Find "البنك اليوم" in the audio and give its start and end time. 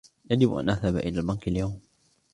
1.19-1.79